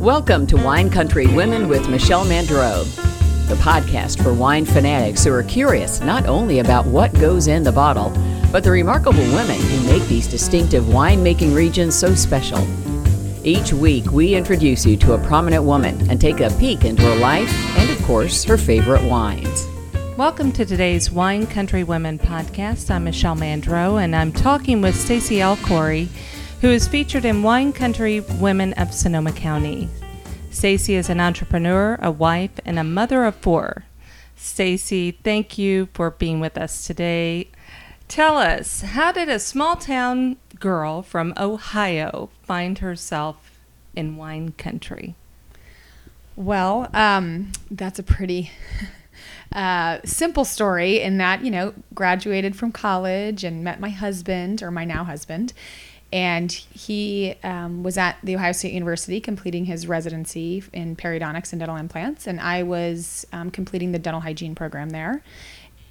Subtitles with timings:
[0.00, 2.84] Welcome to Wine Country Women with Michelle Mandreau,
[3.48, 7.72] the podcast for wine fanatics who are curious not only about what goes in the
[7.72, 8.10] bottle,
[8.52, 12.64] but the remarkable women who make these distinctive winemaking regions so special.
[13.44, 17.16] Each week, we introduce you to a prominent woman and take a peek into her
[17.16, 19.66] life and, of course, her favorite wines.
[20.16, 22.88] Welcome to today's Wine Country Women podcast.
[22.88, 26.06] I'm Michelle Mandreau, and I'm talking with Stacy Alcory,
[26.60, 29.88] who is featured in Wine Country Women of Sonoma County.
[30.50, 33.84] Stacy is an entrepreneur, a wife, and a mother of four.
[34.34, 37.48] Stacy, thank you for being with us today.
[38.08, 43.60] Tell us, how did a small town girl from Ohio find herself
[43.94, 45.14] in wine country?
[46.34, 48.50] Well, um, that's a pretty
[49.52, 54.72] uh, simple story in that, you know, graduated from college and met my husband, or
[54.72, 55.52] my now husband.
[56.12, 61.60] And he um, was at The Ohio State University completing his residency in periodontics and
[61.60, 62.26] dental implants.
[62.26, 65.22] And I was um, completing the dental hygiene program there.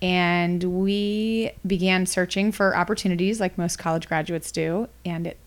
[0.01, 4.87] And we began searching for opportunities like most college graduates do.
[5.05, 5.37] And it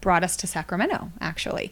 [0.00, 1.70] brought us to Sacramento, actually.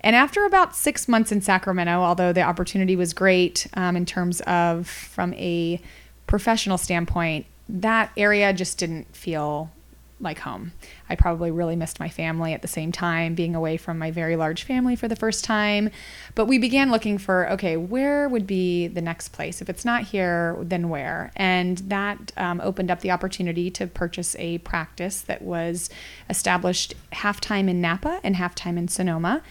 [0.00, 4.40] And after about six months in Sacramento, although the opportunity was great um, in terms
[4.42, 5.80] of from a
[6.26, 9.70] professional standpoint, that area just didn't feel
[10.18, 10.72] like home.
[11.10, 14.34] I probably really missed my family at the same time, being away from my very
[14.34, 15.90] large family for the first time.
[16.34, 19.60] But we began looking for okay, where would be the next place?
[19.60, 21.32] If it's not here, then where?
[21.36, 25.90] And that um, opened up the opportunity to purchase a practice that was
[26.30, 29.42] established half time in Napa and half time in Sonoma.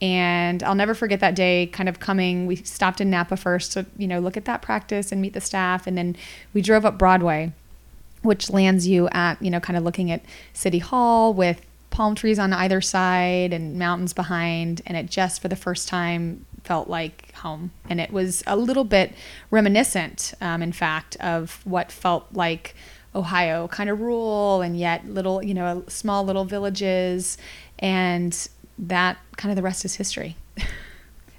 [0.00, 2.46] And I'll never forget that day kind of coming.
[2.46, 5.40] We stopped in Napa first to, you know, look at that practice and meet the
[5.40, 5.86] staff.
[5.86, 6.16] And then
[6.54, 7.52] we drove up Broadway
[8.28, 12.38] which lands you at, you know, kind of looking at City Hall with palm trees
[12.38, 14.82] on either side and mountains behind.
[14.86, 17.72] And it just, for the first time, felt like home.
[17.88, 19.14] And it was a little bit
[19.50, 22.76] reminiscent, um, in fact, of what felt like
[23.14, 27.38] Ohio, kind of rural and yet little, you know, small little villages.
[27.78, 28.48] And
[28.78, 30.36] that kind of the rest is history.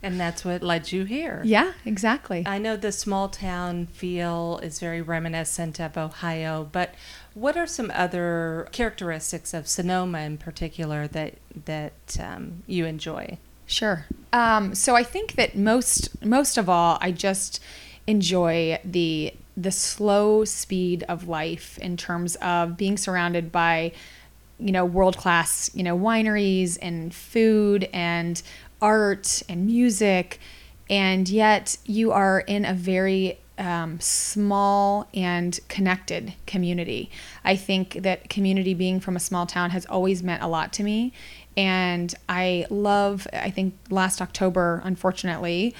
[0.02, 1.42] And that's what led you here.
[1.44, 2.44] Yeah, exactly.
[2.46, 6.96] I know the small town feel is very reminiscent of Ohio, but
[7.34, 13.38] what are some other characteristics of Sonoma in particular that that um, you enjoy?
[13.66, 14.06] Sure.
[14.34, 17.62] Um, so I think that most most of all, I just
[18.08, 23.92] enjoy the the slow speed of life in terms of being surrounded by
[24.58, 28.42] you know world class you know wineries and food and
[28.82, 30.40] art and music,
[30.90, 37.12] and yet you are in a very um, small and connected community.
[37.44, 40.84] I think that community being from a small town has always meant a lot to
[40.84, 41.12] me.
[41.58, 45.76] And I love, I think last October, unfortunately,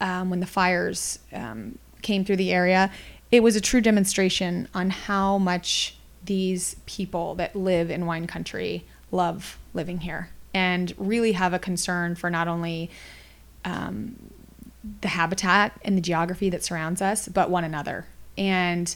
[0.00, 2.90] um, when the fires um, came through the area,
[3.30, 8.84] it was a true demonstration on how much these people that live in wine country
[9.12, 12.90] love living here and really have a concern for not only
[13.64, 14.16] um,
[15.00, 18.06] the habitat and the geography that surrounds us, but one another.
[18.36, 18.94] And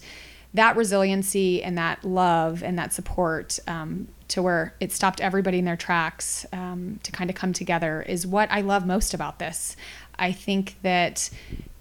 [0.54, 5.64] that resiliency and that love and that support um, to where it stopped everybody in
[5.64, 9.76] their tracks um, to kind of come together is what I love most about this.
[10.18, 11.30] I think that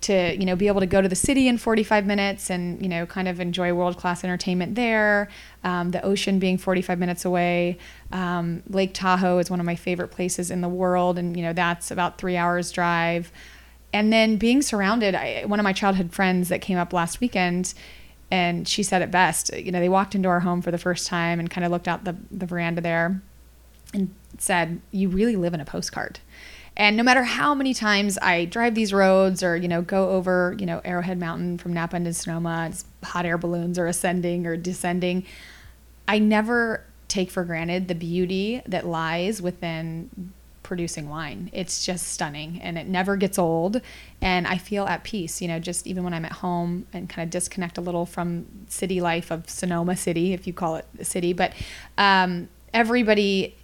[0.04, 2.90] to you know be able to go to the city in 45 minutes and you
[2.90, 5.30] know kind of enjoy world class entertainment there
[5.64, 7.78] um, the ocean being 45 minutes away
[8.12, 11.54] um, lake tahoe is one of my favorite places in the world and you know
[11.54, 13.32] that's about three hours drive.
[13.96, 17.74] And then being surrounded I, one of my childhood friends that came up last weekend
[18.32, 21.08] and she said it best you know they walked into our home for the first
[21.08, 23.22] time and kind of looked out the, the veranda there
[23.94, 26.20] and said you really live in a postcard
[26.76, 30.56] and no matter how many times I drive these roads or, you know, go over,
[30.60, 32.72] you know, Arrowhead Mountain from Napa into Sonoma,
[33.04, 35.24] hot air balloons are ascending or descending,
[36.08, 40.34] I never take for granted the beauty that lies within
[40.64, 41.52] producing wine.
[41.54, 43.82] It's just stunning and it never gets old.
[44.22, 47.24] And I feel at peace, you know, just even when I'm at home and kind
[47.24, 51.06] of disconnect a little from city life of Sonoma City, if you call it a
[51.06, 51.34] city.
[51.34, 51.54] But
[51.98, 53.56] um, everybody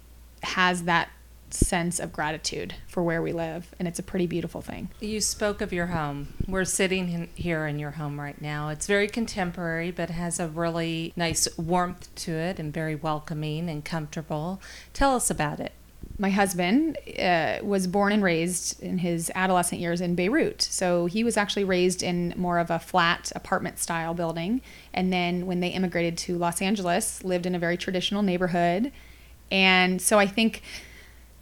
[0.42, 1.08] has that
[1.54, 5.60] sense of gratitude for where we live and it's a pretty beautiful thing you spoke
[5.60, 9.90] of your home we're sitting in, here in your home right now it's very contemporary
[9.90, 14.60] but has a really nice warmth to it and very welcoming and comfortable
[14.92, 15.72] tell us about it
[16.20, 20.60] my husband uh, was born and raised in his adolescent years in Beirut.
[20.60, 24.60] So he was actually raised in more of a flat apartment style building.
[24.92, 28.92] And then when they immigrated to Los Angeles, lived in a very traditional neighborhood.
[29.50, 30.62] And so I think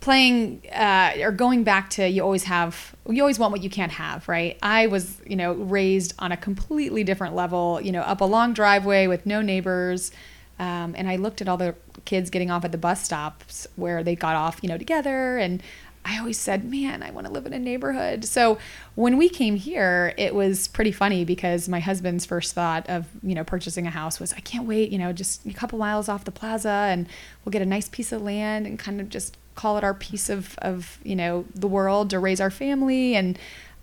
[0.01, 3.93] playing uh, or going back to you always have you always want what you can't
[3.93, 8.21] have right i was you know raised on a completely different level you know up
[8.21, 10.13] a long driveway with no neighbors
[10.61, 11.75] um, and i looked at all the
[12.05, 15.63] kids getting off at the bus stops where they got off you know together and
[16.05, 18.25] I always said, man, I want to live in a neighborhood.
[18.25, 18.57] So
[18.95, 23.35] when we came here, it was pretty funny because my husband's first thought of, you
[23.35, 26.25] know, purchasing a house was, I can't wait, you know, just a couple miles off
[26.25, 27.07] the plaza and
[27.45, 30.31] we'll get a nice piece of land and kind of just call it our piece
[30.31, 33.17] of, of, you know, the world to raise our family.
[33.17, 33.37] And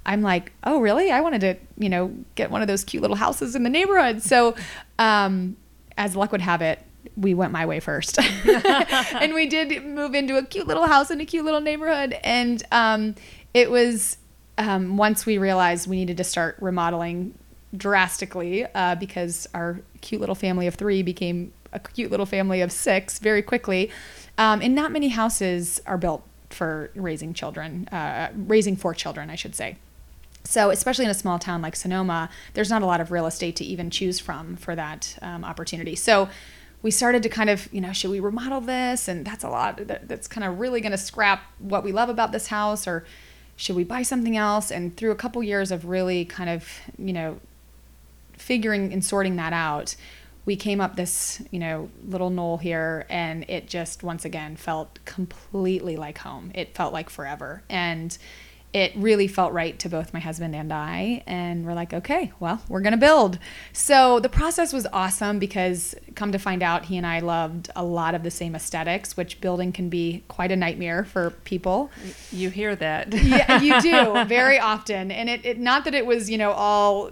[0.06, 1.12] I'm like, oh, really?
[1.12, 4.22] I wanted to, you know, get one of those cute little houses in the neighborhood.
[4.22, 4.56] So,
[5.00, 5.58] um,
[5.98, 6.82] as luck would have it,
[7.18, 8.18] we went my way first.
[8.46, 12.18] and we did move into a cute little house in a cute little neighborhood.
[12.24, 13.16] And um,
[13.54, 14.18] it was
[14.58, 17.34] um, once we realized we needed to start remodeling
[17.76, 22.72] drastically uh, because our cute little family of three became a cute little family of
[22.72, 23.92] six very quickly.
[24.38, 29.36] Um, and not many houses are built for raising children, uh, raising four children, I
[29.36, 29.78] should say.
[30.44, 33.56] So, especially in a small town like Sonoma, there's not a lot of real estate
[33.58, 35.96] to even choose from for that um, opportunity.
[35.96, 36.30] So,
[36.82, 39.08] we started to kind of, you know, should we remodel this?
[39.08, 39.88] And that's a lot.
[39.88, 43.04] That, that's kind of really going to scrap what we love about this house, or
[43.56, 44.72] should we buy something else?
[44.72, 47.40] And through a couple years of really kind of, you know,
[48.34, 49.96] figuring and sorting that out,
[50.46, 55.00] we came up this, you know, little knoll here, and it just once again felt
[55.06, 56.52] completely like home.
[56.54, 58.18] It felt like forever, and
[58.76, 61.24] it really felt right to both my husband and I.
[61.26, 63.40] And we're like, okay, well, we're going to build.
[63.72, 67.86] So the process was awesome because, come to find out, he and I loved a
[67.86, 71.90] lot of the same aesthetics, which building can be quite a nightmare for people.
[72.34, 73.14] You hear that.
[73.14, 75.10] yeah, you do very often.
[75.10, 77.10] And it, it, not that it was, you know, all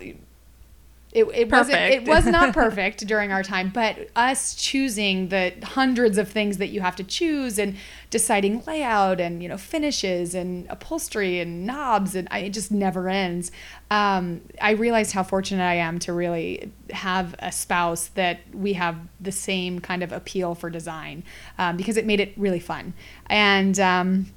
[1.14, 6.18] it, it wasn't it was not perfect during our time but us choosing the hundreds
[6.18, 7.76] of things that you have to choose and
[8.10, 13.10] deciding layout and you know finishes and upholstery and knobs and I, it just never
[13.10, 13.52] ends.
[13.92, 18.98] Um, i realized how fortunate i am to really have a spouse that we have
[19.20, 21.24] the same kind of appeal for design
[21.58, 22.94] um, because it made it really fun.
[23.28, 24.28] And um,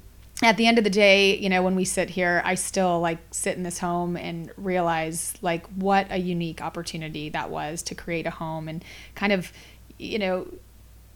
[0.43, 3.17] at the end of the day, you know, when we sit here, I still like
[3.31, 8.27] sit in this home and realize like what a unique opportunity that was to create
[8.27, 8.83] a home and
[9.15, 9.51] kind of,
[9.97, 10.47] you know,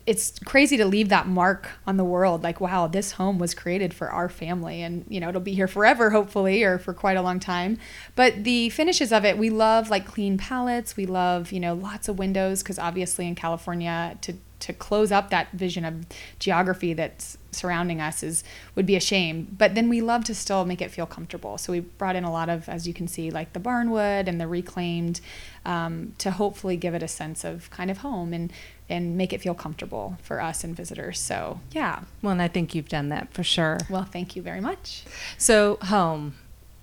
[0.08, 3.94] it's crazy to leave that mark on the world like wow this home was created
[3.94, 7.22] for our family and you know it'll be here forever hopefully or for quite a
[7.22, 7.78] long time.
[8.16, 10.98] But the finishes of it we love like clean palettes.
[10.98, 15.30] We love you know lots of windows because obviously in california to to close up
[15.30, 16.06] that vision of
[16.40, 18.44] geography that's surrounding us is
[18.76, 19.56] would be a shame.
[19.58, 21.58] But then we love to still make it feel comfortable.
[21.58, 24.40] So we brought in a lot of as you can see like the barnwood and
[24.40, 25.22] the reclaimed
[25.66, 28.52] um, to hopefully give it a sense of kind of home and
[28.90, 31.20] and make it feel comfortable for us and visitors.
[31.20, 32.02] So yeah.
[32.22, 33.78] Well and i think you've done that for sure.
[33.90, 35.04] Well thank you very much.
[35.38, 36.36] So home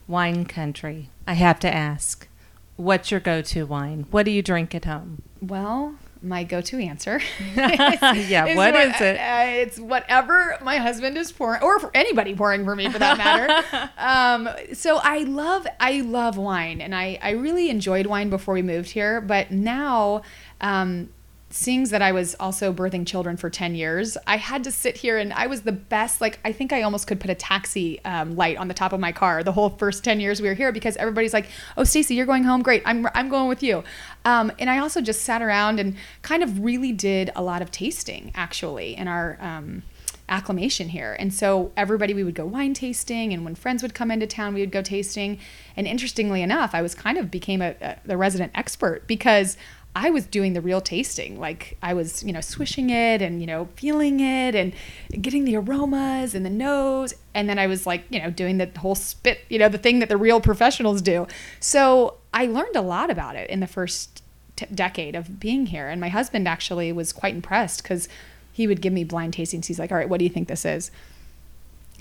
[0.06, 1.10] wine country.
[1.26, 2.28] I have to ask
[2.76, 4.06] what's your go-to wine?
[4.10, 5.22] What do you drink at home?
[5.42, 7.20] Well my go-to answer.
[7.54, 9.16] yeah, is what, what is it?
[9.16, 13.18] Uh, it's whatever my husband is pouring, or for anybody pouring for me, for that
[13.18, 13.90] matter.
[13.98, 18.62] um, so I love, I love wine, and I, I really enjoyed wine before we
[18.62, 20.22] moved here, but now,
[20.60, 21.10] um,
[21.50, 25.16] seeing that I was also birthing children for 10 years, I had to sit here
[25.16, 26.20] and I was the best.
[26.20, 29.00] Like, I think I almost could put a taxi um, light on the top of
[29.00, 31.46] my car the whole first 10 years we were here because everybody's like,
[31.76, 32.62] oh, Stacy, you're going home.
[32.62, 32.82] Great.
[32.84, 33.82] I'm, I'm going with you.
[34.24, 37.70] Um, and I also just sat around and kind of really did a lot of
[37.70, 39.38] tasting actually in our.
[39.40, 39.82] Um,
[40.28, 41.16] acclimation here.
[41.18, 44.54] And so everybody, we would go wine tasting, and when friends would come into town,
[44.54, 45.38] we would go tasting.
[45.76, 49.56] And interestingly enough, I was kind of became a, a the resident expert because
[49.96, 51.40] I was doing the real tasting.
[51.40, 54.72] Like I was, you know, swishing it and, you know, feeling it and
[55.20, 57.14] getting the aromas and the nose.
[57.34, 59.98] And then I was like, you know, doing the whole spit, you know, the thing
[59.98, 61.26] that the real professionals do.
[61.58, 64.22] So I learned a lot about it in the first
[64.56, 65.88] t- decade of being here.
[65.88, 68.08] And my husband actually was quite impressed because
[68.52, 69.66] he would give me blind tastings.
[69.66, 70.90] He's like, all right, what do you think this is?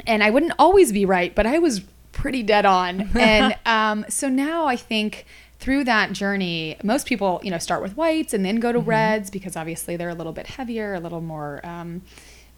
[0.06, 3.02] And I wouldn't always be right, but I was pretty dead on.
[3.18, 5.26] and um, so now I think
[5.60, 8.90] through that journey, most people, you know, start with whites and then go to mm-hmm.
[8.90, 12.02] reds because obviously they're a little bit heavier, a little more um,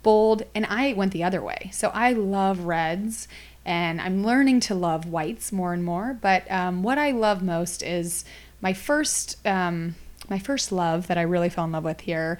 [0.03, 0.43] bold.
[0.53, 1.69] And I went the other way.
[1.73, 3.27] So I love reds
[3.65, 6.17] and I'm learning to love whites more and more.
[6.19, 8.25] But um, what I love most is
[8.61, 9.95] my first, um,
[10.29, 12.37] my first love that I really fell in love with here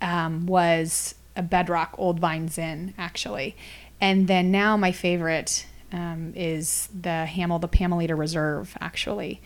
[0.00, 3.56] um, was a Bedrock Old Vine Zin, actually.
[4.00, 9.40] And then now my favorite um, is the Hamel, the Pamelita Reserve, actually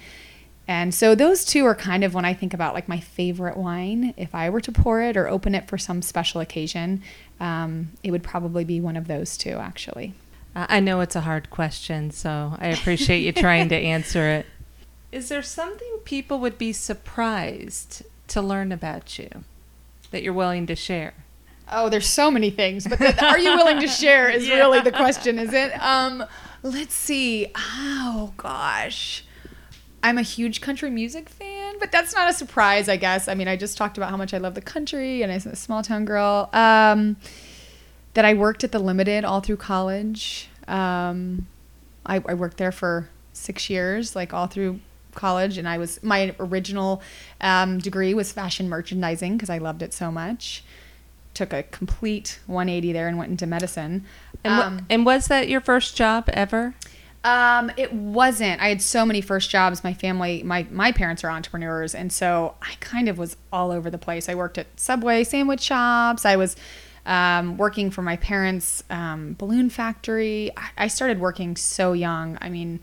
[0.68, 4.14] And so those two are kind of when I think about like my favorite wine.
[4.16, 7.02] If I were to pour it or open it for some special occasion,
[7.38, 10.14] um, it would probably be one of those two, actually.
[10.56, 14.46] I know it's a hard question, so I appreciate you trying to answer it.
[15.12, 19.28] Is there something people would be surprised to learn about you
[20.11, 21.12] that you're willing to share?
[21.70, 24.56] Oh, there's so many things, but the, are you willing to share is Yeah.
[24.56, 25.73] really the question, is it?
[25.82, 26.25] Um,
[26.62, 27.49] let's see.
[27.56, 29.25] Oh gosh,
[30.07, 33.27] I'm a huge country music fan, but that's not a surprise, I guess.
[33.27, 35.57] I mean, I just talked about how much I love the country, and I'm a
[35.57, 36.49] small town girl.
[36.53, 37.17] Um,
[38.15, 40.49] that I worked at the Limited all through college.
[40.69, 41.49] Um,
[42.07, 44.79] I, I worked there for six years, like all through
[45.17, 47.03] college, and I was my original
[47.41, 50.63] um, degree was fashion merchandising because I loved it so much.
[51.35, 54.05] Took a complete 180 there and went into medicine.
[54.45, 56.77] And, Um, and was that your first job ever?
[57.26, 58.62] Um, it wasn't.
[58.62, 59.83] I had so many first jobs.
[59.83, 63.90] My family, my my parents are entrepreneurs, and so I kind of was all over
[63.90, 64.28] the place.
[64.28, 66.25] I worked at Subway sandwich shops.
[66.25, 66.54] I was
[67.04, 70.52] um, working for my parents' um, balloon factory.
[70.56, 72.38] I, I started working so young.
[72.40, 72.78] I mean,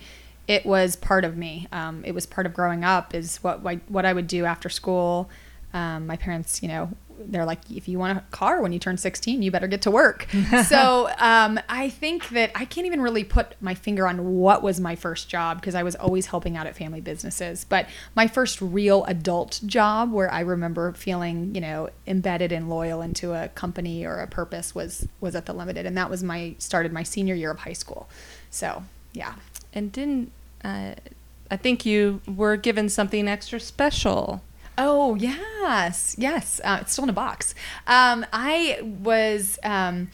[0.46, 1.70] it was part of me.
[1.72, 3.16] Um, it was part of growing up.
[3.16, 5.30] Is what what, I would do after school.
[5.74, 8.98] Um, my parents, you know, they're like, if you want a car when you turn
[8.98, 10.28] 16, you better get to work.
[10.68, 14.80] so um, I think that I can't even really put my finger on what was
[14.80, 17.66] my first job because I was always helping out at family businesses.
[17.66, 23.02] But my first real adult job where I remember feeling, you know, embedded and loyal
[23.02, 26.56] into a company or a purpose was was at the Limited, and that was my
[26.58, 28.10] started my senior year of high school.
[28.50, 29.36] So yeah.
[29.74, 30.32] And didn't
[30.64, 30.96] uh,
[31.52, 34.42] I think you were given something extra special?
[34.78, 36.60] Oh yes, yes.
[36.64, 37.54] Uh, it's still in a box.
[37.88, 40.10] Um, I was um,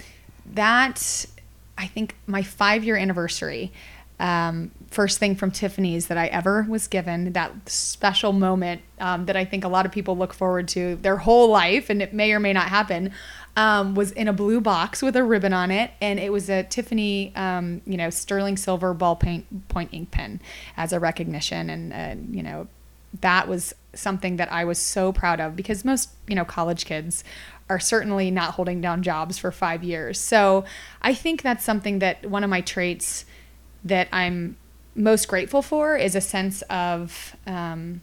[0.53, 1.25] that.
[1.77, 3.71] I think my five year anniversary.
[4.19, 7.31] Um, first thing from Tiffany's that I ever was given.
[7.31, 11.15] That special moment um, that I think a lot of people look forward to their
[11.15, 13.13] whole life, and it may or may not happen.
[13.55, 16.63] Um, was in a blue box with a ribbon on it, and it was a
[16.63, 20.41] Tiffany, um, you know, sterling silver ball paint point ink pen
[20.75, 22.67] as a recognition, and uh, you know,
[23.21, 27.23] that was something that I was so proud of because most, you know, college kids
[27.69, 30.19] are certainly not holding down jobs for five years.
[30.19, 30.65] So
[31.01, 33.25] I think that's something that one of my traits
[33.83, 34.57] that I'm
[34.95, 38.01] most grateful for is a sense of um,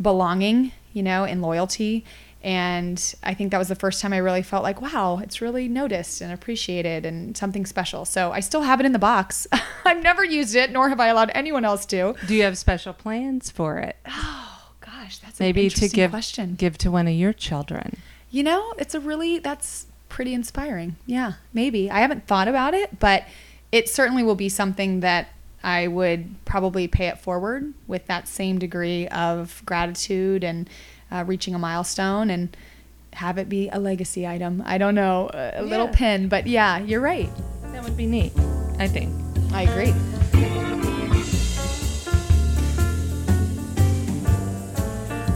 [0.00, 2.04] belonging, you know, and loyalty.
[2.42, 5.68] And I think that was the first time I really felt like, wow, it's really
[5.68, 8.04] noticed and appreciated and something special.
[8.04, 9.46] So I still have it in the box.
[9.84, 12.14] I've never used it, nor have I allowed anyone else to.
[12.26, 13.96] Do you have special plans for it?
[14.08, 16.56] Oh gosh, that's Maybe to give question.
[16.56, 17.96] give to one of your children.
[18.30, 20.96] You know, it's a really that's pretty inspiring.
[21.06, 21.90] Yeah, maybe.
[21.90, 23.24] I haven't thought about it, but
[23.70, 25.28] it certainly will be something that
[25.62, 30.68] I would probably pay it forward with that same degree of gratitude and
[31.12, 32.56] uh, reaching a milestone and
[33.12, 34.62] have it be a legacy item.
[34.64, 37.28] I don't know, a, a little pin, but yeah, you're right.
[37.72, 38.32] That would be neat.
[38.78, 39.12] I think.
[39.52, 39.92] I agree.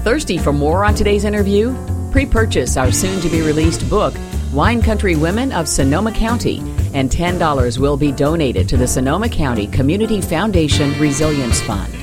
[0.03, 1.77] Thirsty for more on today's interview?
[2.13, 4.15] Pre purchase our soon to be released book,
[4.53, 6.61] Wine Country Women of Sonoma County,
[6.95, 11.96] and $10 will be donated to the Sonoma County Community Foundation Resilience Fund.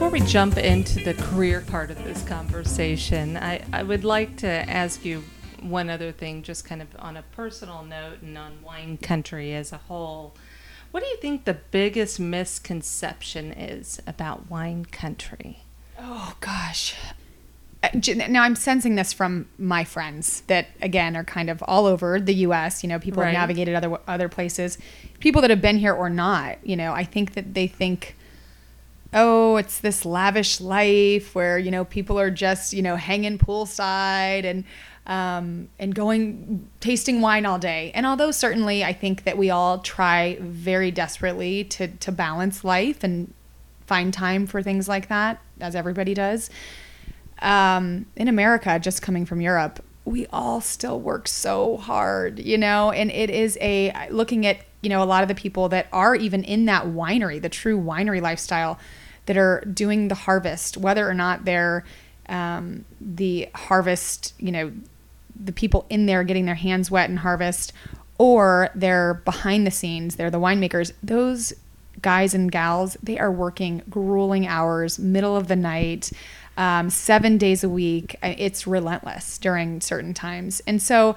[0.00, 4.48] Before we jump into the career part of this conversation, I, I would like to
[4.48, 5.22] ask you
[5.60, 9.74] one other thing, just kind of on a personal note and on wine country as
[9.74, 10.34] a whole.
[10.90, 15.64] What do you think the biggest misconception is about wine country?
[15.98, 16.96] Oh gosh.
[17.82, 17.90] Uh,
[18.26, 22.36] Now I'm sensing this from my friends that again are kind of all over the
[22.36, 22.82] U.S.
[22.82, 23.34] You know, people Right.
[23.34, 24.78] have navigated other other places,
[25.18, 26.56] people that have been here or not.
[26.66, 28.16] You know, I think that they think,
[29.12, 34.44] oh, it's this lavish life where you know people are just you know hanging poolside
[34.44, 34.64] and
[35.06, 37.90] um, and going tasting wine all day.
[37.94, 43.02] And although certainly I think that we all try very desperately to to balance life
[43.02, 43.32] and
[43.86, 46.48] find time for things like that, as everybody does.
[47.42, 52.90] Um, in America, just coming from Europe, we all still work so hard, you know,
[52.90, 56.14] and it is a looking at, you know, a lot of the people that are
[56.14, 58.78] even in that winery, the true winery lifestyle,
[59.30, 61.84] that are doing the harvest, whether or not they're
[62.28, 64.72] um, the harvest, you know,
[65.40, 67.72] the people in there getting their hands wet and harvest,
[68.18, 70.90] or they're behind the scenes, they're the winemakers.
[71.00, 71.52] Those
[72.02, 76.10] guys and gals, they are working grueling hours, middle of the night,
[76.56, 78.16] um, seven days a week.
[78.24, 80.60] It's relentless during certain times.
[80.66, 81.14] And so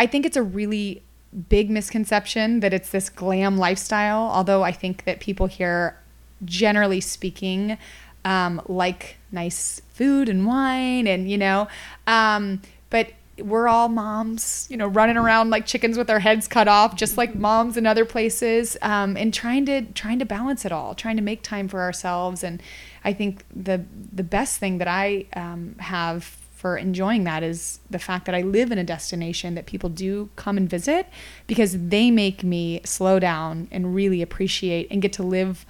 [0.00, 1.04] I think it's a really
[1.48, 5.96] big misconception that it's this glam lifestyle, although I think that people here
[6.44, 7.78] generally speaking,
[8.24, 11.68] um, like nice food and wine, and you know,
[12.06, 13.08] um, but
[13.38, 17.16] we're all moms, you know, running around like chickens with our heads cut off, just
[17.16, 21.16] like moms in other places, um, and trying to trying to balance it all, trying
[21.16, 22.44] to make time for ourselves.
[22.44, 22.62] And
[23.04, 26.24] I think the the best thing that I um, have
[26.62, 30.30] for enjoying that is the fact that I live in a destination that people do
[30.36, 31.08] come and visit
[31.48, 35.66] because they make me slow down and really appreciate and get to live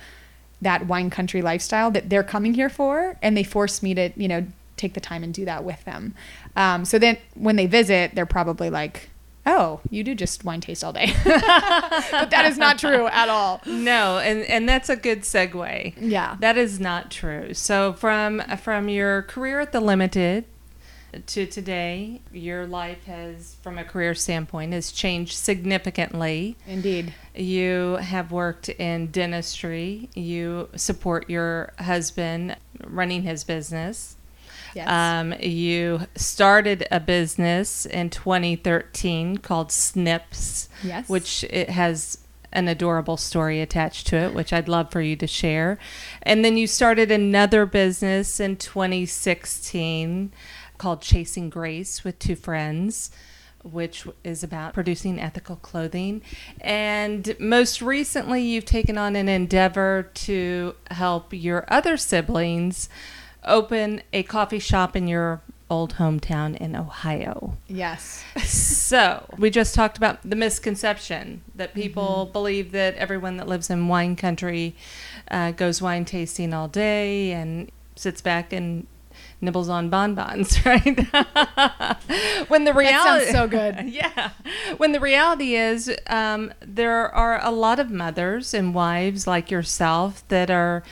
[0.62, 4.28] that wine country lifestyle that they're coming here for, and they force me to, you
[4.28, 4.47] know
[4.83, 6.14] take the time and do that with them.
[6.57, 9.11] Um, so then when they visit, they're probably like,
[9.47, 11.14] oh, you do just wine taste all day.
[11.25, 13.61] but that is not true at all.
[13.66, 15.95] No, and and that's a good segue.
[15.99, 16.37] Yeah.
[16.40, 17.54] That is not true.
[17.54, 20.45] So from from your career at the Limited
[21.26, 26.57] to today, your life has from a career standpoint has changed significantly.
[26.66, 27.14] Indeed.
[27.35, 30.09] You have worked in dentistry.
[30.14, 34.16] You support your husband running his business.
[34.75, 34.88] Yes.
[34.88, 41.09] Um, you started a business in 2013 called Snips, Yes.
[41.09, 42.19] which it has
[42.54, 45.78] an adorable story attached to it, which I'd love for you to share.
[46.23, 50.33] And then you started another business in 2016
[50.83, 53.12] called Chasing Grace with two friends.
[53.62, 56.21] Which is about producing ethical clothing.
[56.61, 62.89] And most recently, you've taken on an endeavor to help your other siblings
[63.45, 67.57] open a coffee shop in your old hometown in Ohio.
[67.69, 68.25] yes.
[68.93, 73.87] So, we just talked about the misconception that people believe that everyone that lives in
[73.87, 74.75] wine country
[75.31, 78.89] uh, goes wine tasting all day and sits back and
[79.43, 80.83] nibbles on bonbons, right?
[82.49, 83.85] when the reality sounds so good.
[83.91, 84.31] yeah.
[84.79, 90.27] When the reality is, um, there are a lot of mothers and wives like yourself
[90.29, 90.83] that are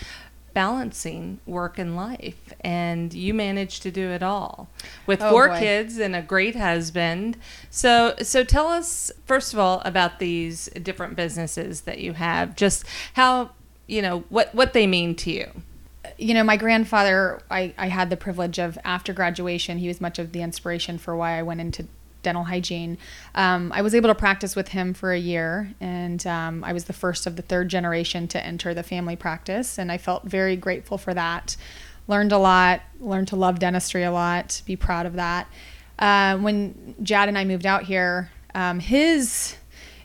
[0.52, 4.68] balancing work and life, and you manage to do it all
[5.06, 5.58] with Oh, four boy.
[5.60, 7.36] kids and a great husband.
[7.70, 12.56] So, so tell us first of all about these different businesses that you have.
[12.56, 13.50] Just how
[13.86, 15.62] you know what what they mean to you.
[16.18, 20.18] You know, my grandfather, I, I had the privilege of after graduation, he was much
[20.18, 21.86] of the inspiration for why I went into
[22.22, 22.98] dental hygiene.
[23.34, 26.84] Um, I was able to practice with him for a year, and um, I was
[26.84, 30.56] the first of the third generation to enter the family practice, and I felt very
[30.56, 31.56] grateful for that.
[32.08, 35.48] Learned a lot, learned to love dentistry a lot, be proud of that.
[35.98, 39.56] Uh, when Jad and I moved out here, um, his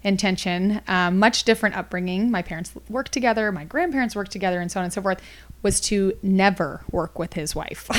[0.04, 2.30] intention, um, much different upbringing.
[2.30, 5.20] My parents worked together, my grandparents worked together, and so on and so forth,
[5.66, 7.90] was to never work with his wife.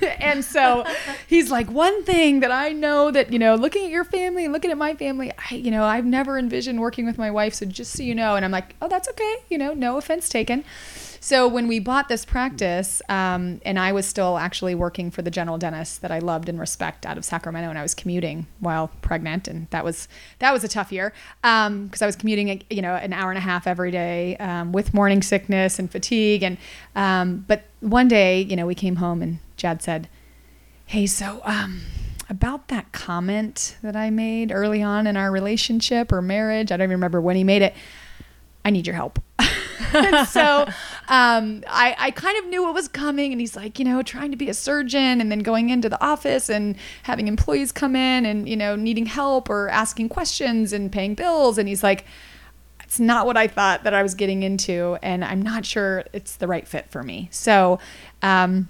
[0.20, 0.84] and so
[1.26, 4.52] he's like, one thing that I know that, you know, looking at your family and
[4.52, 7.52] looking at my family, I, you know, I've never envisioned working with my wife.
[7.54, 9.34] So just so you know, and I'm like, oh, that's okay.
[9.50, 10.62] You know, no offense taken.
[11.20, 15.30] So when we bought this practice, um, and I was still actually working for the
[15.30, 18.88] general dentist that I loved and respect out of Sacramento, and I was commuting while
[19.02, 22.94] pregnant, and that was that was a tough year because I was commuting, you know,
[22.94, 26.58] an hour and a half every day um, with morning sickness and fatigue, and
[26.94, 30.08] um, but one day, you know, we came home and Jad said,
[30.86, 31.82] "Hey, so um,
[32.28, 36.84] about that comment that I made early on in our relationship or marriage, I don't
[36.84, 37.74] even remember when he made it.
[38.64, 39.18] I need your help."
[40.26, 40.66] So
[41.08, 43.32] um, I, I kind of knew what was coming.
[43.32, 46.02] And he's like, you know, trying to be a surgeon and then going into the
[46.04, 50.90] office and having employees come in and, you know, needing help or asking questions and
[50.90, 51.58] paying bills.
[51.58, 52.04] And he's like,
[52.84, 54.96] it's not what I thought that I was getting into.
[55.02, 57.28] And I'm not sure it's the right fit for me.
[57.32, 57.78] So,
[58.22, 58.68] um,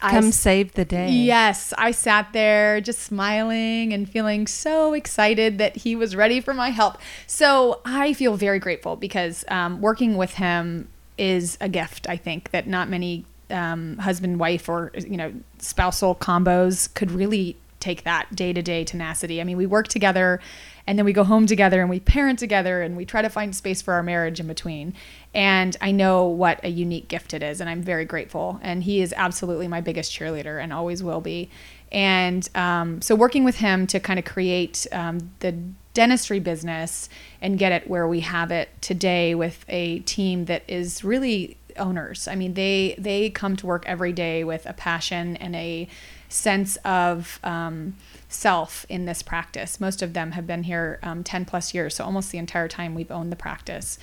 [0.00, 1.10] Come s- save the day.
[1.10, 6.54] Yes, I sat there just smiling and feeling so excited that he was ready for
[6.54, 6.98] my help.
[7.26, 12.08] So I feel very grateful because um, working with him is a gift.
[12.08, 17.56] I think that not many um, husband wife or you know spousal combos could really
[17.80, 19.40] take that day to day tenacity.
[19.40, 20.40] I mean, we work together
[20.86, 23.54] and then we go home together and we parent together and we try to find
[23.54, 24.94] space for our marriage in between.
[25.34, 28.58] And I know what a unique gift it is, and I'm very grateful.
[28.62, 31.50] And he is absolutely my biggest cheerleader and always will be.
[31.92, 35.52] And um, so, working with him to kind of create um, the
[35.92, 37.08] dentistry business
[37.42, 42.28] and get it where we have it today with a team that is really owners.
[42.28, 45.88] I mean, they they come to work every day with a passion and a
[46.28, 47.96] sense of um,
[48.28, 49.80] self in this practice.
[49.80, 52.94] Most of them have been here um, 10 plus years, so almost the entire time
[52.94, 53.98] we've owned the practice.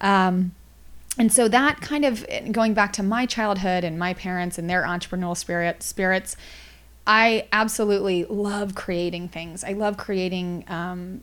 [0.00, 0.52] Um,
[1.18, 4.82] and so that kind of going back to my childhood and my parents and their
[4.82, 6.36] entrepreneurial spirit spirits,
[7.06, 9.62] I absolutely love creating things.
[9.62, 11.22] I love creating um,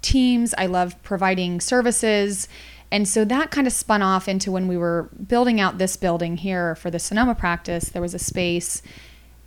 [0.00, 0.54] teams.
[0.56, 2.48] I love providing services.
[2.90, 6.36] And so that kind of spun off into when we were building out this building
[6.36, 8.82] here for the Sonoma practice, there was a space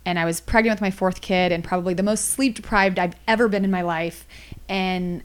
[0.06, 3.16] and I was pregnant with my fourth kid and probably the most sleep deprived I've
[3.26, 4.26] ever been in my life.
[4.68, 5.22] And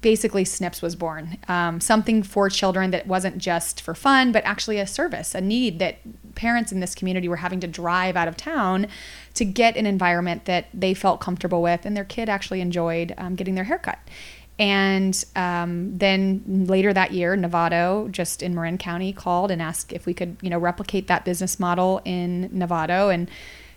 [0.00, 1.36] basically Snips was born.
[1.48, 5.78] Um, something for children that wasn't just for fun, but actually a service, a need
[5.80, 5.98] that
[6.34, 8.86] parents in this community were having to drive out of town
[9.34, 13.34] to get an environment that they felt comfortable with and their kid actually enjoyed um,
[13.34, 13.98] getting their haircut.
[14.58, 20.06] And um, then later that year, Novato, just in Marin County, called and asked if
[20.06, 23.12] we could, you know, replicate that business model in Novato.
[23.12, 23.30] And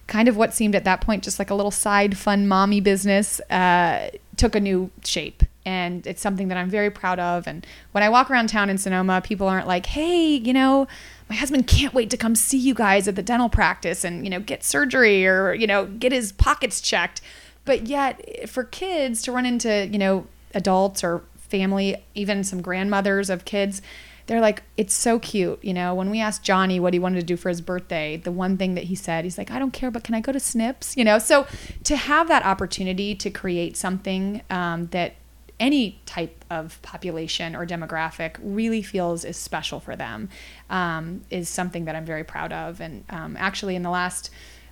[0.08, 3.40] kind of what seemed at that point just like a little side fun mommy business
[3.52, 7.46] uh, took a new shape and it's something that I'm very proud of.
[7.46, 10.88] And when I walk around town in Sonoma, people aren't like, "Hey, you know,
[11.30, 14.30] my husband can't wait to come see you guys at the dental practice and you
[14.30, 17.22] know get surgery or you know get his pockets checked."
[17.66, 23.30] But yet, for kids to run into you know adults or family, even some grandmothers
[23.30, 23.82] of kids,
[24.28, 25.64] they're like, it's so cute.
[25.64, 28.32] You know, when we asked Johnny what he wanted to do for his birthday, the
[28.32, 30.40] one thing that he said, he's like, I don't care, but can I go to
[30.40, 30.96] Snips?
[30.96, 31.48] You know, so
[31.86, 35.16] to have that opportunity to create something um, that
[35.60, 40.30] any type of population or demographic really feels is special for them
[40.70, 42.80] um, is something that I'm very proud of.
[42.80, 44.30] And um, actually, in the last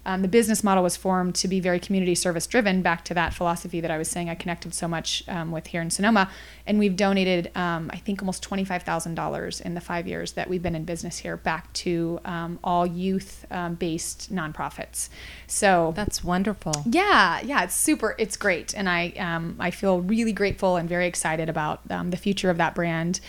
[0.07, 3.33] um, the business model was formed to be very community service driven, back to that
[3.33, 6.31] philosophy that I was saying I connected so much um, with here in Sonoma.
[6.65, 10.75] And we've donated, um, I think, almost $25,000 in the five years that we've been
[10.75, 15.09] in business here back to um, all youth um, based nonprofits.
[15.45, 16.83] So that's wonderful.
[16.89, 18.73] Yeah, yeah, it's super, it's great.
[18.73, 22.75] And I, um, I feel really grateful and very excited about the future of that
[22.75, 23.19] brand.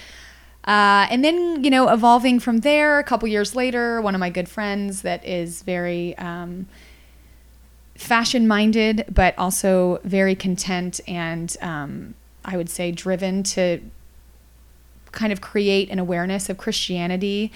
[0.65, 4.29] Uh, and then, you know, evolving from there, a couple years later, one of my
[4.29, 6.67] good friends that is very um,
[7.95, 13.81] fashion minded, but also very content and um, I would say driven to
[15.13, 17.51] kind of create an awareness of Christianity,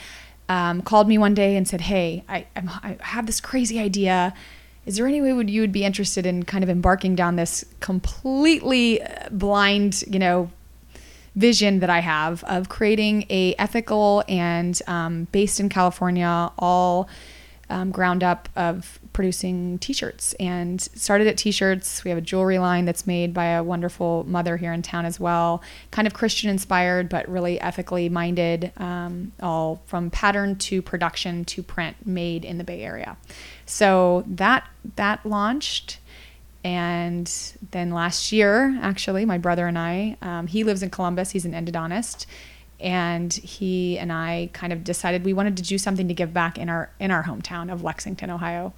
[0.48, 4.34] um, called me one day and said, Hey, I, I'm, I have this crazy idea.
[4.84, 7.64] Is there any way would you would be interested in kind of embarking down this
[7.80, 10.50] completely uh, blind you know
[11.34, 17.08] vision that I have of creating a ethical and um, based in California, all
[17.70, 20.34] um, ground up of producing t-shirts.
[20.34, 22.04] And started at t-shirts.
[22.04, 25.18] We have a jewelry line that's made by a wonderful mother here in town as
[25.18, 25.62] well.
[25.90, 31.62] Kind of christian inspired but really ethically minded um, all from pattern to production to
[31.62, 33.16] print made in the bay area.
[33.64, 35.98] So that that launched
[36.64, 37.32] and
[37.72, 41.52] then last year, actually, my brother and I, um, he lives in Columbus, he's an
[41.52, 42.26] endodontist.
[42.78, 46.58] And he and I kind of decided we wanted to do something to give back
[46.58, 48.74] in our in our hometown of Lexington, Ohio.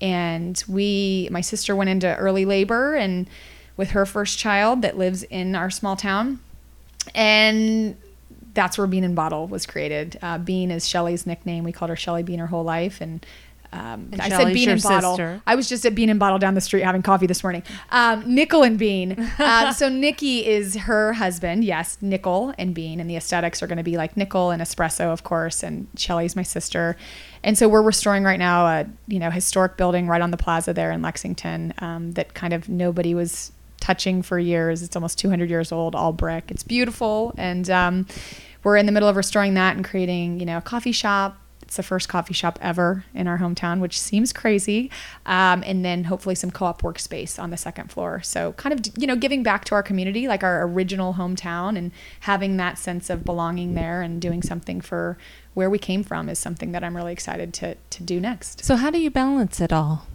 [0.00, 3.28] And we, my sister went into early labor and
[3.76, 6.40] with her first child that lives in our small town.
[7.14, 7.96] And
[8.54, 10.18] that's where Bean and Bottle was created.
[10.22, 11.64] Uh, Bean is Shelly's nickname.
[11.64, 13.00] We called her Shelly Bean her whole life.
[13.00, 13.24] And
[13.72, 15.12] um, I said bean and bottle.
[15.12, 15.42] Sister.
[15.46, 17.62] I was just at bean and bottle down the street having coffee this morning.
[17.90, 19.28] Um, Nickel and Bean.
[19.40, 21.64] Um, so Nikki is her husband.
[21.64, 25.12] Yes, Nickel and Bean, and the aesthetics are going to be like nickel and espresso,
[25.12, 25.62] of course.
[25.62, 26.96] And Shelly's my sister,
[27.42, 30.72] and so we're restoring right now a you know historic building right on the plaza
[30.72, 34.82] there in Lexington um, that kind of nobody was touching for years.
[34.82, 36.50] It's almost 200 years old, all brick.
[36.50, 38.06] It's beautiful, and um,
[38.62, 41.38] we're in the middle of restoring that and creating you know a coffee shop
[41.70, 44.90] it's the first coffee shop ever in our hometown, which seems crazy.
[45.24, 48.22] Um, and then hopefully some co-op workspace on the second floor.
[48.22, 51.92] So kind of you know giving back to our community, like our original hometown, and
[52.20, 55.16] having that sense of belonging there and doing something for
[55.54, 58.64] where we came from is something that I'm really excited to to do next.
[58.64, 60.08] So how do you balance it all?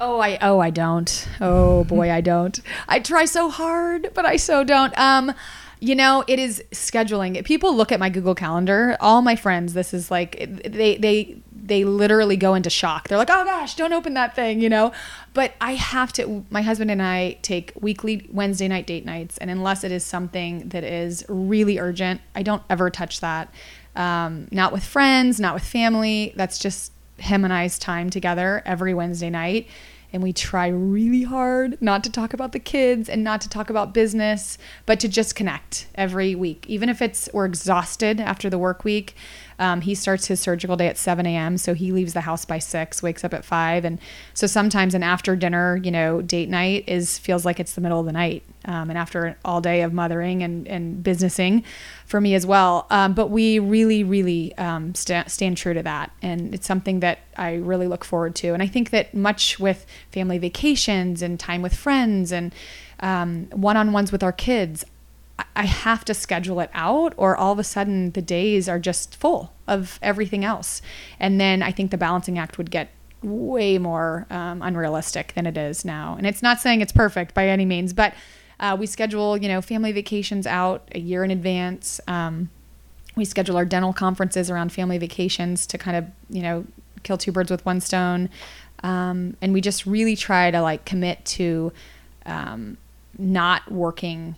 [0.00, 1.28] Oh, I oh I don't.
[1.42, 2.58] Oh boy, I don't.
[2.88, 4.96] I try so hard, but I so don't.
[4.98, 5.34] Um,
[5.80, 7.42] you know, it is scheduling.
[7.44, 8.96] People look at my Google Calendar.
[9.00, 13.08] All my friends, this is like they they they literally go into shock.
[13.08, 14.92] They're like, "Oh gosh, don't open that thing," you know.
[15.34, 16.44] But I have to.
[16.50, 20.68] My husband and I take weekly Wednesday night date nights, and unless it is something
[20.70, 23.52] that is really urgent, I don't ever touch that.
[23.94, 26.32] Um, not with friends, not with family.
[26.36, 29.68] That's just him and I's time together every Wednesday night
[30.16, 33.68] and we try really hard not to talk about the kids and not to talk
[33.68, 36.64] about business, but to just connect every week.
[36.68, 39.14] Even if it's we're exhausted after the work week,
[39.58, 41.56] um, he starts his surgical day at 7 a.m.
[41.58, 43.98] So he leaves the house by six, wakes up at five, and
[44.34, 48.00] so sometimes an after dinner, you know, date night is feels like it's the middle
[48.00, 51.64] of the night, um, and after all day of mothering and and businessing,
[52.04, 52.86] for me as well.
[52.90, 57.20] Um, but we really, really um, st- stand true to that, and it's something that
[57.36, 58.48] I really look forward to.
[58.54, 62.54] And I think that much with family vacations and time with friends and
[63.00, 64.84] um, one-on-ones with our kids
[65.38, 69.14] I- have to schedule it out, or all of a sudden the days are just
[69.16, 70.82] full of everything else.
[71.20, 72.90] And then I think the balancing act would get
[73.22, 76.14] way more um, unrealistic than it is now.
[76.16, 78.14] And it's not saying it's perfect by any means, but
[78.60, 82.00] uh, we schedule, you know, family vacations out a year in advance.
[82.06, 82.50] Um,
[83.16, 86.64] we schedule our dental conferences around family vacations to kind of, you know,
[87.02, 88.28] kill two birds with one stone.
[88.82, 91.72] Um, and we just really try to like commit to
[92.24, 92.76] um,
[93.18, 94.36] not working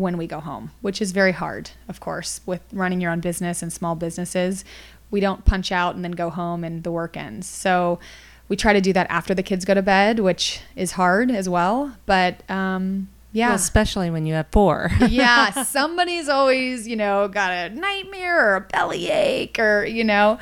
[0.00, 3.62] when we go home, which is very hard, of course, with running your own business
[3.62, 4.64] and small businesses.
[5.10, 7.46] We don't punch out and then go home and the work ends.
[7.46, 7.98] So
[8.48, 11.48] we try to do that after the kids go to bed, which is hard as
[11.48, 11.96] well.
[12.06, 13.48] But um, yeah.
[13.48, 14.90] Well, especially when you have four.
[15.08, 20.38] yeah, somebody's always, you know, got a nightmare or a bellyache or, you know.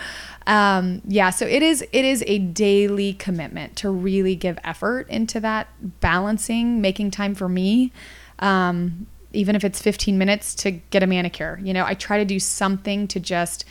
[0.46, 5.40] Um, yeah, so it is it is a daily commitment to really give effort into
[5.40, 5.66] that
[6.00, 7.92] balancing, making time for me.
[8.38, 11.60] Um, even if it's 15 minutes to get a manicure.
[11.62, 13.64] You know, I try to do something to just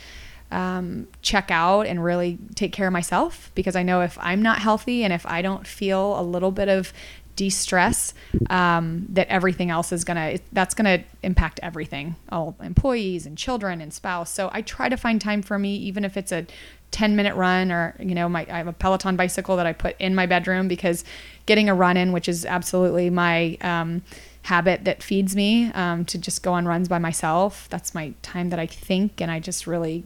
[0.50, 4.58] um, check out and really take care of myself because I know if I'm not
[4.58, 6.92] healthy and if I don't feel a little bit of
[7.36, 8.14] de-stress
[8.48, 13.92] um, that everything else is gonna that's gonna impact everything all employees and children and
[13.92, 16.46] spouse so i try to find time for me even if it's a
[16.92, 19.94] 10 minute run or you know my i have a peloton bicycle that i put
[20.00, 21.04] in my bedroom because
[21.44, 24.02] getting a run in which is absolutely my um,
[24.46, 27.66] habit that feeds me um, to just go on runs by myself.
[27.68, 30.04] That's my time that i think and i just really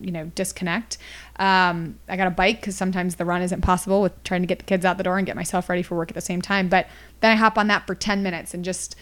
[0.00, 0.96] you know disconnect.
[1.36, 4.58] Um, i got a bike because sometimes the run isn't possible with trying to get
[4.60, 6.68] the kids out the door and get myself ready for work at the same time.
[6.68, 6.86] But
[7.20, 8.96] then i hop on that for 10 minutes and just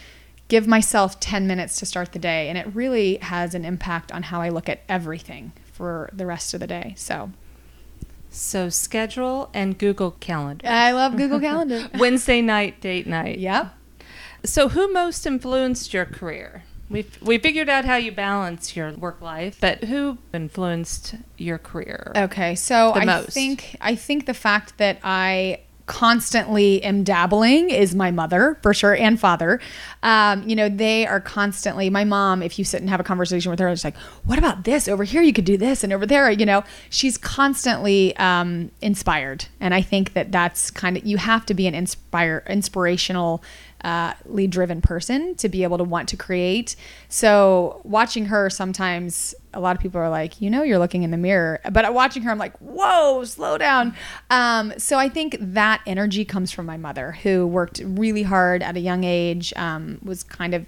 [0.49, 2.49] give myself 10 minutes to start the day.
[2.49, 6.53] And it really has an impact on how i look at everything for the rest
[6.53, 6.95] of the day.
[6.97, 7.31] So.
[8.33, 10.67] So schedule and Google Calendar.
[10.67, 11.89] i love google calendar.
[11.99, 13.39] Wednesday night, date night.
[13.39, 13.75] yep
[14.45, 16.65] So who most influenced your career?
[16.89, 22.13] We we figured out how you balance your work life, but who influenced your career?
[22.17, 23.31] Okay, so I most?
[23.31, 28.95] think I think the fact that I constantly am dabbling is my mother for sure
[28.95, 29.61] and father.
[30.05, 31.91] Um, you know, they are constantly.
[31.91, 34.63] My mom, if you sit and have a conversation with her, it's like, "What about
[34.63, 35.21] this over here?
[35.21, 39.83] You could do this, and over there." You know, she's constantly um, inspired, and I
[39.83, 43.43] think that that's kind of you have to be an inspire inspirational
[43.83, 46.77] uh, lead driven person to be able to want to create.
[47.09, 51.11] So watching her sometimes a lot of people are like, you know, you're looking in
[51.11, 53.95] the mirror, but watching her, I'm like, whoa, slow down.
[54.31, 58.77] Um, so I think that energy comes from my mother who worked really hard at
[58.77, 60.67] a young age, um, was kind of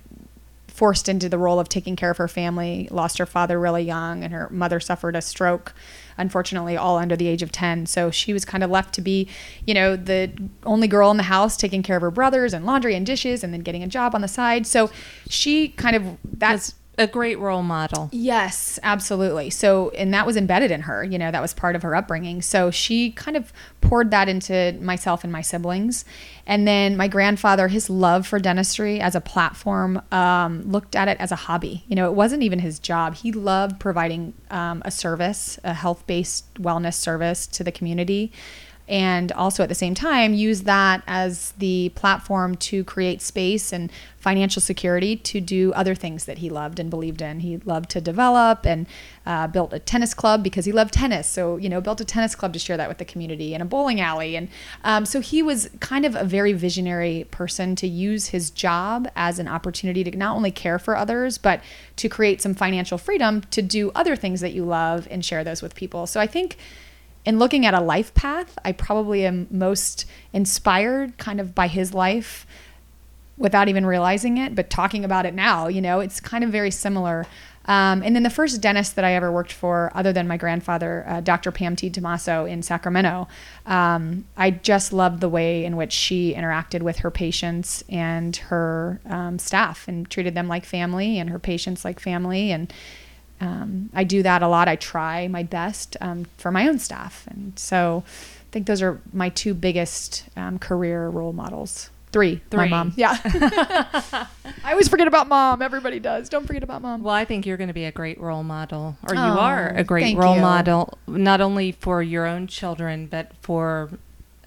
[0.73, 4.25] forced into the role of taking care of her family, lost her father really young,
[4.25, 5.75] and her mother suffered a stroke,
[6.17, 7.87] unfortunately, all under the age of 10.
[7.87, 9.29] So she was kind of left to be,
[9.67, 10.33] you know, the
[10.65, 13.53] only girl in the house taking care of her brothers and laundry and dishes and
[13.53, 14.67] then getting a job on the side.
[14.67, 14.91] So
[15.29, 16.75] she kind of, that's.
[16.99, 18.11] A great role model.
[18.13, 19.49] Yes, absolutely.
[19.49, 22.43] So, and that was embedded in her, you know, that was part of her upbringing.
[22.43, 26.05] So she kind of poured that into myself and my siblings.
[26.47, 31.17] And then my grandfather, his love for dentistry as a platform, um, looked at it
[31.19, 31.85] as a hobby.
[31.89, 33.15] You know, it wasn't even his job.
[33.15, 38.33] He loved providing um, a service, a health based wellness service to the community
[38.89, 43.91] and also at the same time use that as the platform to create space and
[44.19, 47.41] financial security to do other things that he loved and believed in.
[47.41, 48.87] He loved to develop and
[49.27, 51.27] uh, built a tennis club because he loved tennis.
[51.27, 53.67] So, you know, built a tennis club to share that with the community and a
[53.67, 54.37] bowling alley.
[54.37, 54.49] And
[54.85, 59.41] um, so he was kind of a very visionary person to use his job as
[59.41, 61.61] an opportunity to not only care for others, but
[61.97, 65.63] to create some financial freedom to do other things that you love and share those
[65.63, 66.07] with people.
[66.07, 66.59] So I think
[67.25, 71.95] in looking at a life path, I probably am most inspired kind of by his
[71.95, 72.47] life
[73.37, 76.71] without even realizing it, but talking about it now, you know, it's kind of very
[76.71, 77.27] similar.
[77.65, 81.05] Um, and then the first dentist that I ever worked for, other than my grandfather,
[81.07, 81.53] uh, Dr.
[81.53, 81.91] Pam T.
[81.91, 83.29] Tomaso in Sacramento,
[83.67, 89.01] um, I just loved the way in which she interacted with her patients and her
[89.07, 92.51] um, staff and treated them like family and her patients like family.
[92.51, 92.73] And
[93.43, 94.69] um, I do that a lot.
[94.69, 97.27] I try my best um, for my own staff.
[97.29, 101.91] And so I think those are my two biggest um, career role models.
[102.13, 102.43] Three.
[102.53, 102.69] My Three.
[102.69, 102.93] mom.
[102.97, 103.17] Yeah.
[104.65, 105.63] I always forget about mom.
[105.63, 106.29] Everybody does.
[106.29, 107.03] Don't forget about mom.
[107.03, 109.69] Well, I think you're going to be a great role model, or you Oh, are
[109.75, 110.41] a great role you.
[110.43, 113.91] model, not only for your own children, but for,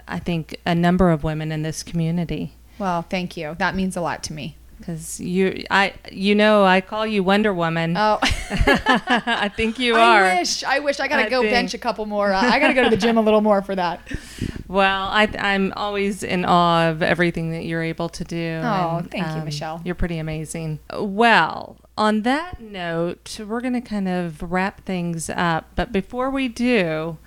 [0.08, 2.54] I think, a number of women in this community.
[2.78, 3.56] Well, thank you.
[3.58, 4.58] That means a lot to me.
[4.86, 7.98] Because you, I, you know, I call you Wonder Woman.
[7.98, 10.24] Oh, I think you are.
[10.26, 10.64] I wish.
[10.64, 11.00] I wish.
[11.00, 12.32] I got I to go think- bench a couple more.
[12.32, 14.02] Uh, I got to go to the gym a little more for that.
[14.68, 18.62] Well, I, I'm always in awe of everything that you're able to do.
[18.64, 19.80] Oh, thank you, Michelle.
[19.86, 20.80] You're pretty amazing.
[20.92, 25.70] Well, on that note, we're going to kind of wrap things up.
[25.76, 27.20] But before we do,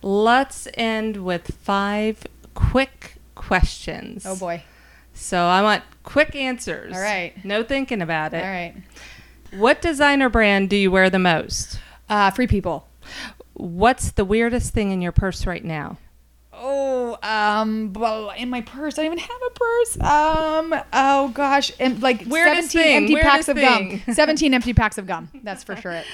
[0.00, 4.24] let's end with five quick questions.
[4.24, 4.62] Oh boy.
[5.18, 6.94] So I want quick answers.
[6.94, 7.32] All right.
[7.44, 8.42] No thinking about it.
[8.42, 8.74] All right.
[9.52, 11.80] What designer brand do you wear the most?
[12.08, 12.86] Uh, free people.
[13.54, 15.98] What's the weirdest thing in your purse right now?
[16.52, 20.00] Oh, um, well, in my purse, I don't even have a purse.
[20.00, 24.02] Um, oh gosh, and like Weirdest 17 thing, empty packs weirdest of thing.
[24.06, 24.14] gum.
[24.14, 25.30] 17 empty packs of gum.
[25.42, 25.92] That's for sure.
[25.92, 26.06] It.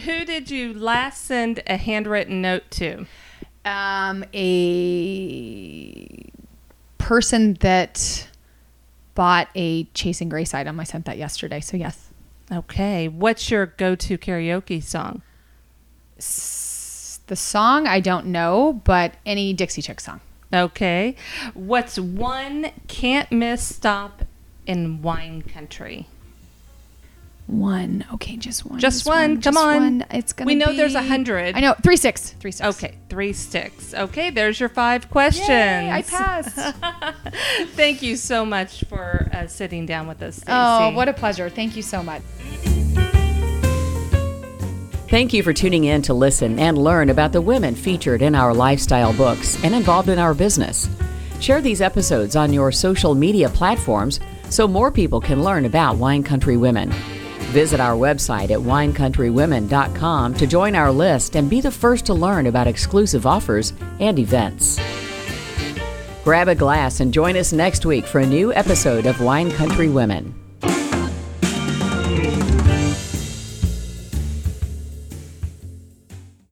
[0.00, 3.06] Who did you last send a handwritten note to?
[3.64, 6.31] Um, a
[7.02, 8.28] person that
[9.14, 10.78] bought a Chasing Grace item.
[10.80, 11.60] I sent that yesterday.
[11.60, 12.08] So yes.
[12.50, 13.08] Okay.
[13.08, 15.22] What's your go to karaoke song?
[16.18, 20.20] S- The song I don't know, but any Dixie Chick song.
[20.52, 21.16] Okay.
[21.54, 24.22] What's one can't miss stop
[24.66, 26.06] in wine country?
[27.46, 28.04] One.
[28.14, 28.78] Okay, just one.
[28.78, 29.34] Just one.
[29.34, 29.82] Come just on.
[29.82, 30.06] one.
[30.10, 30.46] It's gonna.
[30.46, 31.56] We know be- there's a hundred.
[31.56, 31.74] I know.
[31.82, 32.30] Three Sticks.
[32.40, 32.76] Three Sticks.
[32.76, 33.92] Okay, three sticks.
[33.94, 35.48] Okay, there's your five questions.
[35.48, 36.56] Yay, I passed.
[37.74, 40.52] Thank you so much for uh, sitting down with us, Stacey.
[40.52, 41.50] oh, what a pleasure.
[41.50, 42.22] Thank you so much.
[45.08, 48.54] Thank you for tuning in to listen and learn about the women featured in our
[48.54, 50.88] lifestyle books and involved in our business.
[51.38, 56.22] Share these episodes on your social media platforms so more people can learn about Wine
[56.22, 56.94] Country Women.
[57.52, 62.46] Visit our website at winecountrywomen.com to join our list and be the first to learn
[62.46, 64.80] about exclusive offers and events.
[66.24, 69.90] Grab a glass and join us next week for a new episode of Wine Country
[69.90, 70.41] Women.